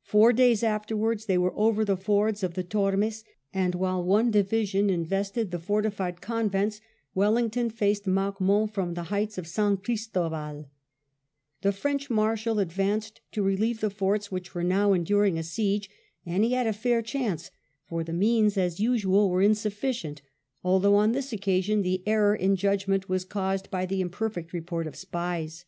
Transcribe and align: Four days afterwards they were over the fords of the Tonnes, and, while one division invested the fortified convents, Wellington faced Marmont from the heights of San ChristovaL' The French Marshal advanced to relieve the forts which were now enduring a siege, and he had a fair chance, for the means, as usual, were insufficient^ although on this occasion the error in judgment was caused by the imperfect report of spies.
Four 0.00 0.32
days 0.32 0.62
afterwards 0.62 1.26
they 1.26 1.36
were 1.36 1.52
over 1.54 1.84
the 1.84 1.98
fords 1.98 2.42
of 2.42 2.54
the 2.54 2.64
Tonnes, 2.64 3.24
and, 3.52 3.74
while 3.74 4.02
one 4.02 4.30
division 4.30 4.88
invested 4.88 5.50
the 5.50 5.58
fortified 5.58 6.22
convents, 6.22 6.80
Wellington 7.14 7.68
faced 7.68 8.06
Marmont 8.06 8.72
from 8.72 8.94
the 8.94 9.02
heights 9.12 9.36
of 9.36 9.46
San 9.46 9.76
ChristovaL' 9.76 10.70
The 11.60 11.72
French 11.72 12.08
Marshal 12.08 12.58
advanced 12.58 13.20
to 13.32 13.42
relieve 13.42 13.80
the 13.82 13.90
forts 13.90 14.32
which 14.32 14.54
were 14.54 14.64
now 14.64 14.94
enduring 14.94 15.38
a 15.38 15.42
siege, 15.42 15.90
and 16.24 16.42
he 16.42 16.52
had 16.52 16.66
a 16.66 16.72
fair 16.72 17.02
chance, 17.02 17.50
for 17.90 18.02
the 18.02 18.14
means, 18.14 18.56
as 18.56 18.80
usual, 18.80 19.28
were 19.28 19.42
insufficient^ 19.44 20.20
although 20.64 20.94
on 20.94 21.12
this 21.12 21.34
occasion 21.34 21.82
the 21.82 22.02
error 22.06 22.34
in 22.34 22.56
judgment 22.56 23.10
was 23.10 23.26
caused 23.26 23.70
by 23.70 23.84
the 23.84 24.00
imperfect 24.00 24.54
report 24.54 24.86
of 24.86 24.96
spies. 24.96 25.66